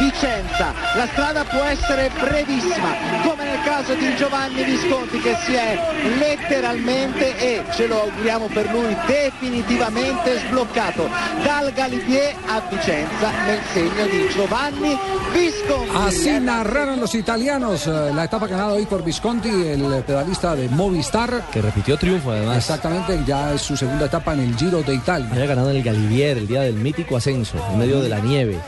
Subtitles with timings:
[0.00, 0.72] Vicenza.
[0.96, 5.78] La strada può essere brevissima, come nel caso di Giovanni Visconti che si è
[6.18, 11.06] letteralmente e ce lo auguriamo per lui definitivamente sbloccato
[11.44, 14.98] dal Galibier a Vicenza nel segno di Giovanni
[15.32, 15.94] Visconti.
[15.94, 21.44] Así narraron los italianos eh, la etapa ganada hoy por Visconti, el pedalista de Movistar.
[21.52, 22.56] Que repitió triunfo además.
[22.56, 25.28] Exactamente, ya es su segunda etapa en el Giro de Italia.
[25.30, 28.58] Había ganado en el Galivier el día del mítico ascenso, en medio de la nieve.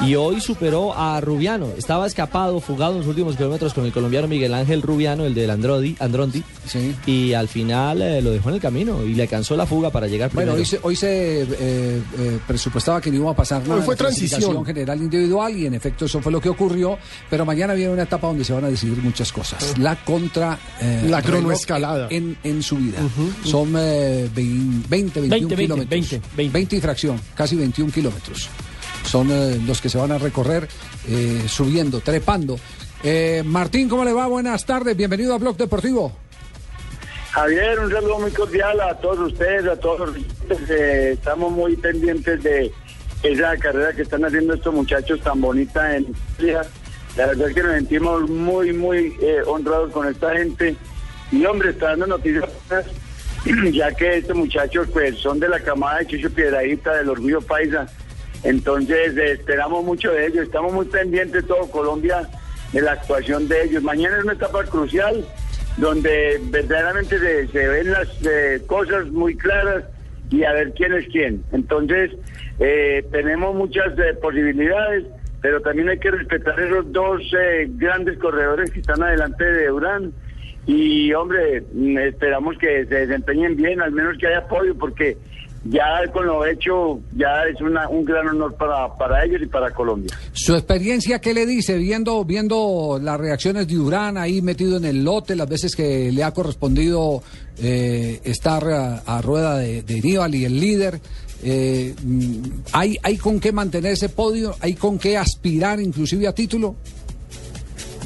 [0.00, 1.70] Y hoy superó a Rubiano.
[1.76, 5.50] Estaba escapado, fugado en los últimos kilómetros con el colombiano Miguel Ángel Rubiano, el del
[5.50, 6.44] Androdi, Andronti.
[6.66, 6.94] Sí.
[7.04, 10.06] Y al final eh, lo dejó en el camino y le cansó la fuga para
[10.06, 10.60] llegar Bueno, primero.
[10.60, 13.74] hoy se, hoy se eh, eh, presupuestaba que no iba a pasar nada.
[13.80, 14.64] Hoy fue transición.
[14.64, 16.96] general individual y en efecto eso fue lo que ocurrió.
[17.28, 19.76] Pero mañana viene una etapa donde se van a decidir muchas cosas.
[19.78, 20.58] La contra.
[20.80, 22.06] eh, La cronoescalada.
[22.10, 23.00] En, en su vida.
[23.44, 25.90] Son eh, vein- 20, 21 20, kilómetros.
[25.90, 26.52] 20, 20.
[26.52, 28.48] 20 y fracción, casi 21 kilómetros.
[29.08, 30.68] Son eh, los que se van a recorrer
[31.08, 32.60] eh, subiendo, trepando.
[33.02, 34.26] Eh, Martín, ¿cómo le va?
[34.26, 34.94] Buenas tardes.
[34.94, 36.12] Bienvenido a Blog Deportivo.
[37.30, 40.14] Javier, un saludo muy cordial a todos ustedes, a todos
[40.48, 42.70] los estamos muy pendientes de
[43.22, 46.14] esa carrera que están haciendo estos muchachos tan bonita en.
[47.16, 50.76] La verdad es que nos sentimos muy, muy honrados con esta gente.
[51.32, 52.44] Y hombre, está dando noticias,
[53.72, 57.86] ya que estos muchachos pues son de la camada de Chicho Piedradita, del Orgullo Paisa.
[58.42, 62.28] Entonces esperamos mucho de ellos, estamos muy pendientes todo Colombia
[62.72, 63.82] de la actuación de ellos.
[63.82, 65.24] Mañana es una etapa crucial
[65.76, 69.84] donde verdaderamente se, ven las eh, cosas muy claras
[70.30, 71.42] y a ver quién es quién.
[71.52, 72.10] Entonces,
[72.58, 75.04] eh, tenemos muchas eh, posibilidades,
[75.40, 80.12] pero también hay que respetar esos dos eh, grandes corredores que están adelante de Urán.
[80.66, 85.16] Y, hombre, mm, esperamos que se desempeñen bien, al menos que haya apoyo, porque
[85.64, 89.70] ya con lo hecho, ya es una, un gran honor para, para ellos y para
[89.72, 90.16] Colombia.
[90.32, 91.76] Su experiencia, ¿qué le dice?
[91.76, 96.22] Viendo, viendo las reacciones de Durán ahí metido en el lote, las veces que le
[96.22, 97.22] ha correspondido
[97.60, 101.00] eh, estar a, a rueda de, de Aníbal y el líder.
[101.42, 102.42] eh, mm,
[102.72, 104.54] ¿hay, ¿Hay con qué mantener ese podio?
[104.60, 106.76] ¿Hay con qué aspirar inclusive a título?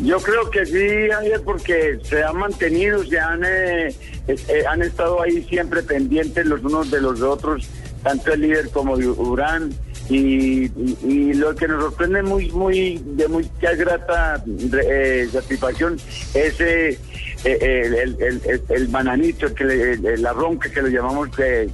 [0.02, 3.94] Yo creo que sí, Javier, porque se han mantenido, se han, eh,
[4.28, 7.68] eh, eh, han estado ahí siempre pendientes los unos de los otros,
[8.02, 9.72] tanto el líder como Urán.
[10.08, 10.64] Y,
[11.06, 14.42] y- lo que nos sorprende muy, muy, de muy grata
[14.90, 15.96] eh, satisfacción
[16.34, 16.98] es el,
[17.44, 21.68] el, el- el- bananito, que le- la ronca que lo llamamos eh,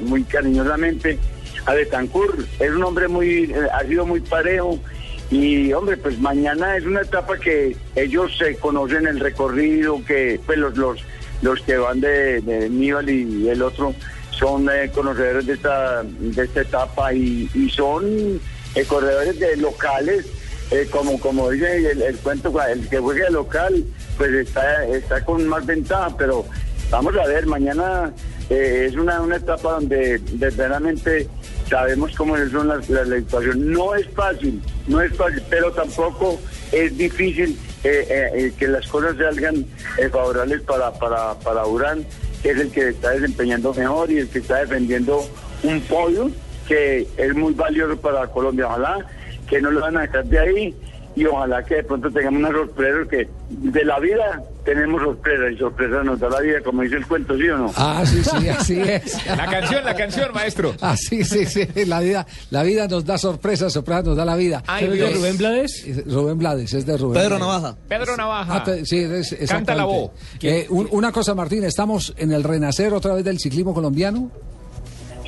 [0.00, 1.18] muy cariñosamente,
[1.66, 2.40] a Betancourt.
[2.58, 4.78] Es un hombre muy, ha sido muy parejo.
[5.30, 10.58] Y hombre, pues mañana es una etapa que ellos se conocen el recorrido, que pues
[10.58, 11.00] los los,
[11.44, 13.94] los que van de, de Aníbal y el otro
[14.30, 18.40] son eh, conocedores de esta de esta etapa y, son
[18.74, 20.26] eh, corredores de locales,
[20.70, 23.84] eh, como como dice el, cuento, el que juegue local,
[24.16, 26.46] pues está está con más ventaja, pero
[26.90, 28.12] vamos a ver, mañana
[28.48, 31.28] eh, es una, una etapa donde verdaderamente
[31.68, 33.70] sabemos cómo son las, la, la situación.
[33.70, 36.40] No es fácil, no es fácil, pero tampoco
[36.72, 39.66] es difícil que las cosas salgan
[39.98, 42.04] eh, favorables para, para, para Urán,
[42.42, 45.28] que es el que está desempeñando mejor y el que está defendiendo
[45.62, 46.30] un podio
[46.66, 48.66] que es muy valioso para Colombia.
[48.66, 49.06] Ojalá
[49.48, 50.74] que no lo van a dejar de ahí
[51.16, 55.58] y ojalá que de pronto tengamos una sorpresa, que de la vida tenemos sorpresas y
[55.58, 57.72] sorpresas nos da la vida, como dice el cuento, ¿sí o no?
[57.76, 59.26] Ah, sí, sí, así es.
[59.36, 60.74] La canción, la canción, maestro.
[60.80, 61.66] Ah, sí, sí, sí.
[61.86, 64.62] La vida, la vida nos da sorpresas, sorpresas nos da la vida.
[64.66, 65.10] Ay, ¿Es de.
[65.10, 65.84] Rubén Blades?
[65.86, 67.22] Eh, Rubén Blades, es de Rubén.
[67.22, 67.38] Pedro.
[67.38, 67.76] Navaja.
[67.88, 68.56] Pedro Navaja.
[68.56, 69.74] Ah, pe- sí, es, Canta exactamente.
[69.76, 70.10] la voz.
[70.42, 74.30] Eh, un- una cosa, Martín, ¿estamos en el renacer otra vez del ciclismo colombiano?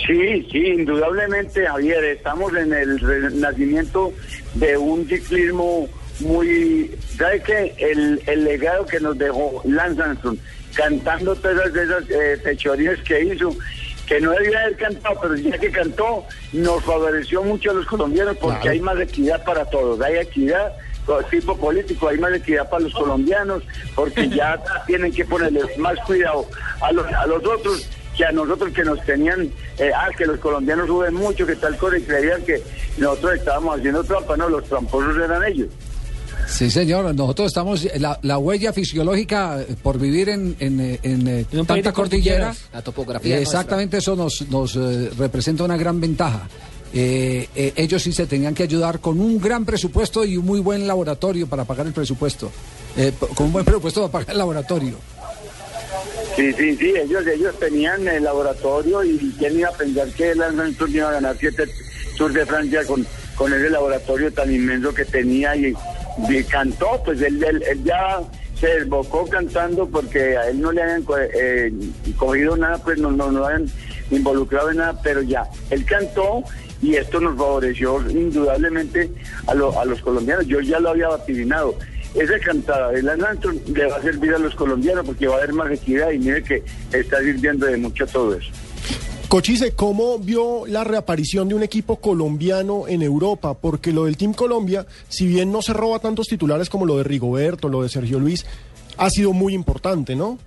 [0.06, 4.12] Sí, sí, indudablemente, Javier, estamos en el renacimiento
[4.54, 5.88] de un ciclismo
[6.20, 6.94] muy...
[7.16, 7.74] ¿Sabe qué?
[7.78, 10.38] El, el legado que nos dejó Lance Armstrong,
[10.74, 13.56] cantando todas esas eh, fechorías que hizo,
[14.06, 18.36] que no debía haber cantado, pero ya que cantó, nos favoreció mucho a los colombianos
[18.36, 20.72] porque hay más equidad para todos, hay equidad
[21.30, 23.62] tipo político, hay más equidad para los colombianos,
[23.94, 26.46] porque ya tienen que ponerle más cuidado
[26.80, 30.38] a los, a los otros que a nosotros que nos tenían, eh, ah, que los
[30.40, 32.62] colombianos suben mucho, que tal cosa, y creían que
[32.98, 35.68] nosotros estábamos haciendo trampa, no, los tramposos eran ellos.
[36.48, 41.26] Sí, señor, nosotros estamos, la, la huella fisiológica eh, por vivir en, en, eh, en,
[41.26, 46.00] eh, tanta cordillera, cordilleras, la topografía eh, exactamente eso nos, nos eh, representa una gran
[46.00, 46.48] ventaja.
[46.94, 50.60] Eh, eh, ellos sí se tenían que ayudar con un gran presupuesto y un muy
[50.60, 52.50] buen laboratorio para pagar el presupuesto.
[52.96, 54.94] Eh, con un buen presupuesto para pagar el laboratorio.
[56.36, 60.42] Sí, sí, sí, ellos, ellos tenían el laboratorio y quién iba a pensar que el
[60.42, 61.64] Armstrong iba a ganar siete
[62.18, 63.06] Tours de Francia con,
[63.36, 65.74] con ese laboratorio tan inmenso que tenía y,
[66.28, 68.20] y cantó, pues él, él, él ya
[68.60, 71.72] se desbocó cantando porque a él no le habían co- eh,
[72.18, 73.70] cogido nada, pues no, no, no habían
[74.10, 76.42] involucrado en nada, pero ya, él cantó
[76.82, 79.10] y esto nos favoreció indudablemente
[79.46, 80.46] a, lo- a los colombianos.
[80.46, 81.78] Yo ya lo había vaticinado.
[82.14, 85.52] Esa cantada de Armstrong le va a servir a los colombianos porque va a haber
[85.52, 86.62] más equidad y mire que
[86.92, 88.50] está sirviendo de mucho todo eso.
[89.28, 93.54] Cochise, ¿cómo vio la reaparición de un equipo colombiano en Europa?
[93.54, 97.04] Porque lo del Team Colombia, si bien no se roba tantos titulares como lo de
[97.04, 98.46] Rigoberto, lo de Sergio Luis,
[98.96, 100.38] ha sido muy importante, ¿no?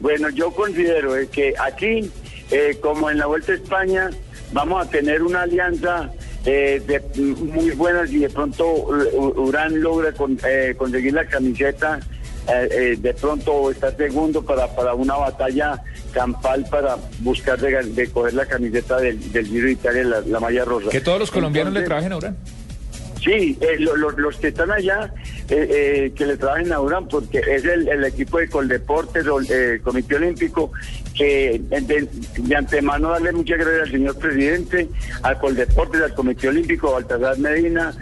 [0.00, 2.10] Bueno, yo considero eh, que aquí,
[2.50, 4.10] eh, como en la Vuelta a España,
[4.52, 6.10] vamos a tener una alianza
[6.44, 12.00] eh, de, muy buena y de pronto U- Urán logra con- eh, conseguir la camiseta,
[12.48, 15.82] eh, eh, de pronto está segundo para, para una batalla
[16.12, 20.40] campal para buscar de, de coger la camiseta del, del Giro de Italia, la, la
[20.40, 20.88] malla rosa.
[20.90, 22.36] Que todos los colombianos le trabajen a Urán.
[23.22, 25.12] Sí, eh, lo- lo- los que están allá,
[25.50, 25.68] eh,
[26.06, 29.80] eh, que le trabajen a Urán, porque es el, el equipo de Coldeportes el eh,
[29.82, 30.70] Comité Olímpico,
[31.18, 34.88] que eh, de, de antemano darle muchas gracias al señor presidente,
[35.22, 37.92] al Coldeportes, al Comité Olímpico, Baltasar Medina,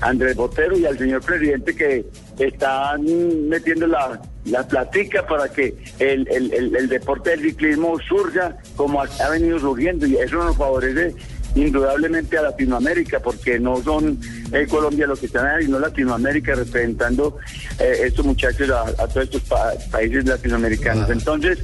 [0.00, 2.04] a Andrés Botero y al señor presidente que
[2.38, 8.56] están metiendo la, la platica para que el, el- el- el deporte del ciclismo surja
[8.76, 11.14] como ha, ha venido surgiendo y eso nos favorece
[11.54, 14.18] indudablemente a Latinoamérica, porque no son
[14.52, 17.38] eh, Colombia los que están ahí, sino Latinoamérica representando
[17.78, 21.08] eh, estos muchachos a, a todos estos pa- países latinoamericanos.
[21.10, 21.58] Entonces,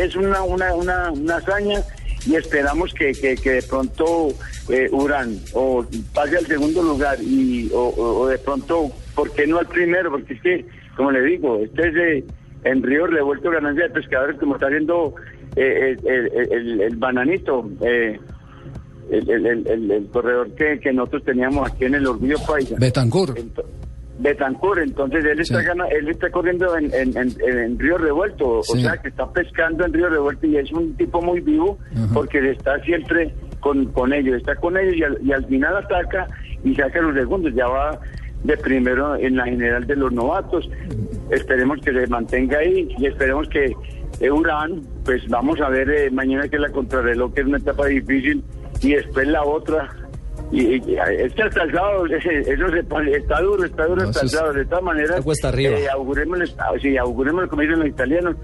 [0.00, 1.82] es una, una, una, una hazaña
[2.26, 4.28] y esperamos que, que, que de pronto
[4.70, 9.66] eh, Urán o pase al segundo lugar y o, de pronto, ¿por qué no al
[9.66, 10.10] primero?
[10.10, 10.64] Porque es que,
[10.96, 12.24] como le digo, este es de,
[12.64, 15.14] en Río Revuelto Ganancia de Pescadores, como está haciendo
[15.56, 17.68] eh, el, el- el- bananito.
[17.82, 18.18] eh,
[19.10, 19.28] el,
[19.90, 22.74] el, corredor que, que nosotros teníamos aquí en el Orgullo Paisa.
[22.78, 23.34] Betancur.
[23.34, 23.64] Ento-
[24.18, 25.66] Betancur, entonces él está Sí.
[25.66, 28.78] gana- él está corriendo en, en, en- en Río Revuelto, Sí.
[28.78, 31.78] o sea que está pescando en Río Revuelto y es un tipo muy vivo
[32.12, 36.28] porque está siempre con, con ellos, está con ellos y al, y al final ataca
[36.62, 37.98] y saca los segundos, ya va
[38.44, 40.68] de primero en la general de los novatos.
[41.30, 43.72] Esperemos que se mantenga ahí y esperemos que
[44.20, 47.86] eh, Urán, pues vamos a ver eh, mañana que la contrarreloj, que es una etapa
[47.86, 48.44] difícil,
[48.82, 49.88] y después la otra.
[50.54, 54.08] Y, y- es que hasta el sábado, eso se pone- está duro, está duro No,
[54.10, 54.52] hasta eso el es- sábado.
[54.54, 55.76] De todas maneras, cuesta arriba.
[55.76, 58.36] eh, auguremos, ah, sí, auguremos, como dicen los italianos,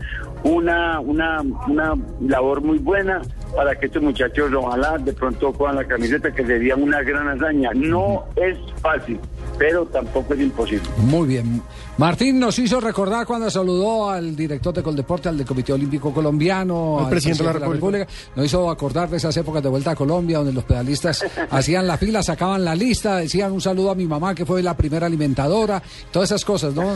[0.43, 3.21] una, una, una labor muy buena
[3.55, 7.71] para que estos muchachos ojalá de pronto cojan la camiseta, que sería una gran hazaña.
[7.75, 9.19] No es fácil,
[9.59, 10.89] pero tampoco es imposible.
[10.99, 11.63] Muy bien.
[12.01, 16.99] Martín nos hizo recordar cuando saludó al director de Coldeporte, al del Comité Olímpico Colombiano,
[16.99, 18.07] Al presidente de la República.
[18.35, 21.99] Nos hizo acordar de esas épocas de vuelta a Colombia, donde los pedalistas hacían la
[21.99, 25.83] fila, sacaban la lista, decían un saludo a mi mamá, que fue la primera alimentadora,
[26.11, 26.95] todas esas cosas, ¿no?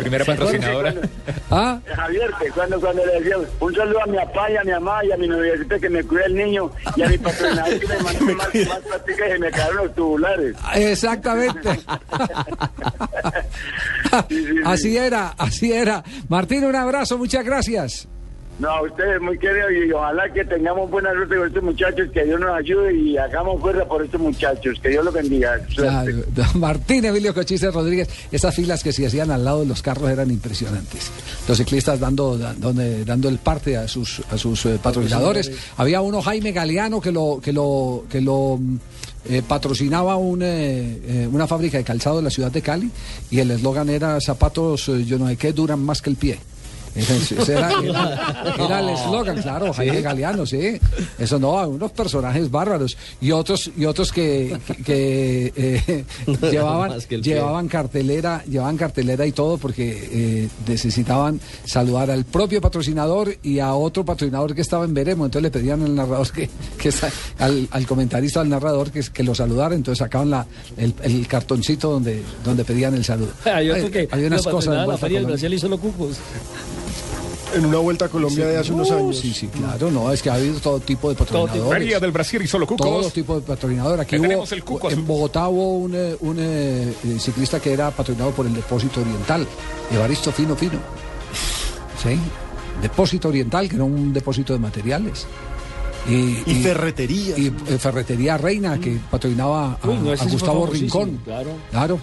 [0.00, 0.92] Primera patrocinadora.
[1.52, 1.78] ¿Ah?
[1.94, 5.04] Javier, que cuando, cuando le decía un saludo a mi papá y a mi mamá
[5.04, 7.98] y a mi noviecita que me cuida el niño y a mi patrocinador que me
[8.02, 10.56] mandó más, más y me cayeron los tubulares.
[10.74, 11.78] Exactamente.
[14.28, 14.60] Sí, sí, sí.
[14.64, 16.02] Así era, así era.
[16.28, 18.08] Martín, un abrazo, muchas gracias.
[18.60, 22.24] No, a ustedes muy queridos y ojalá que tengamos buena suerte con estos muchachos, que
[22.24, 25.58] Dios nos ayude y hagamos fuerza por estos muchachos, que Dios los bendiga.
[25.74, 26.12] Claro,
[26.56, 30.30] Martín Emilio Cochise Rodríguez, esas filas que se hacían al lado de los carros eran
[30.30, 31.10] impresionantes.
[31.48, 32.74] Los ciclistas dando, dando,
[33.06, 35.50] dando el parte a sus, a sus eh, patrocinadores.
[35.78, 38.60] Había uno, Jaime Galeano, que lo, que lo, que lo
[39.24, 42.90] eh, patrocinaba un, eh, eh, una fábrica de calzado de la ciudad de Cali
[43.30, 46.38] y el eslogan era zapatos, eh, yo no sé qué, duran más que el pie.
[46.94, 50.78] Ese, era, era- era el eslogan, claro, Jaime Galeano, sí.
[51.18, 52.96] Eso no, unos personajes bárbaros.
[53.20, 56.04] Y otros, y otros que, que, que, eh,
[56.50, 63.36] llevaban, que llevaban cartelera, llevaban cartelera y todo porque eh, necesitaban saludar al propio patrocinador
[63.42, 65.24] y a otro patrocinador que estaba en Veremo.
[65.26, 66.48] Entonces le pedían al narrador que,
[67.38, 69.74] al, al comentarista, al narrador que, que lo saludara.
[69.74, 73.30] Entonces sacaban la, el, el cartoncito donde, donde pedían el saludo.
[73.44, 74.76] Hay hay unas cosas.
[74.82, 75.26] en la Feria del.
[75.26, 76.16] Brasil cupos.
[77.54, 79.18] En una vuelta a Colombia de hace unos No, años.
[79.18, 81.64] Sí, sí, claro, no, es que ha habido todo tipo de patrocinadores.
[81.80, 83.12] María del Brasil y solo Todo cucos.
[83.12, 84.00] tipo de patrocinador.
[84.00, 85.06] Aquí hubo, tenemos el cuco en.
[85.06, 89.46] Bogotá hubo un, eh, un, eh, eh, ciclista que era patrocinado por el Depósito Oriental,
[89.92, 90.78] Evaristo Fino Fino.
[92.02, 92.18] Sí,
[92.82, 95.26] Depósito Oriental, que era un depósito de materiales.
[96.08, 97.36] Y, Y ferretería.
[97.36, 101.20] Y Ferretería Reina, que patrocinaba a, Uy, no, a Gustavo Rincón.
[101.24, 101.50] claro.
[101.70, 101.98] Claro.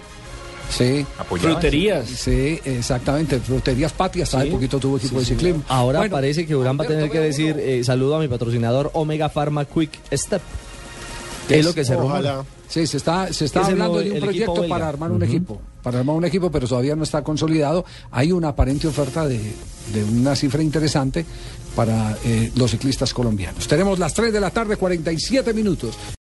[0.70, 1.06] Sí.
[1.40, 2.06] Fruterías.
[2.08, 3.38] Sí, exactamente.
[3.40, 4.50] Fruterías Patias, hace Sí.
[4.50, 5.62] poquito tuvo equipo de ciclismo.
[5.68, 8.90] Ahora Bueno, parece que Urán va a tener que decir eh, saludo a mi patrocinador
[8.94, 10.42] Omega Pharma Quick Step.
[11.48, 11.96] Que es lo que se.
[11.96, 12.44] Ojalá.
[12.68, 15.58] Sí, se está, se está Es el hablando de un proyecto para armar un equipo.
[15.82, 17.86] Para armar un equipo, pero todavía no está consolidado.
[18.10, 19.40] Hay una aparente oferta de,
[19.94, 21.24] de una cifra interesante
[21.74, 23.66] para eh, los ciclistas colombianos.
[23.66, 25.94] Tenemos las 3 de la tarde, 47 minutos.